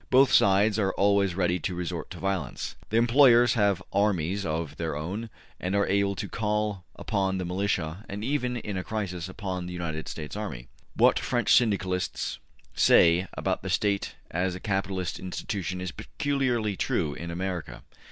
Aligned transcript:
Both 0.09 0.33
sides 0.33 0.79
are 0.79 0.93
always 0.93 1.35
ready 1.35 1.59
to 1.59 1.75
resort 1.75 2.09
to 2.09 2.17
violence. 2.19 2.75
The 2.89 2.97
employers 2.97 3.53
have 3.53 3.83
armies 3.93 4.47
of 4.47 4.77
their 4.77 4.95
own 4.97 5.29
and 5.59 5.75
are 5.75 5.85
able 5.85 6.15
to 6.15 6.27
call 6.27 6.83
upon 6.95 7.37
the 7.37 7.45
Militia 7.45 8.03
and 8.09 8.23
even, 8.23 8.57
in 8.57 8.77
a 8.77 8.83
crisis, 8.83 9.29
upon 9.29 9.67
the 9.67 9.73
United 9.73 10.07
States 10.07 10.35
Army. 10.35 10.69
What 10.95 11.19
French 11.19 11.53
Syndicalists 11.55 12.39
say 12.73 13.27
about 13.35 13.61
the 13.61 13.69
State 13.69 14.15
as 14.31 14.55
a 14.55 14.59
capitalist 14.59 15.19
institution 15.19 15.79
is 15.79 15.91
peculiarly 15.91 16.75
true 16.75 17.13
in 17.13 17.29
America. 17.29 17.83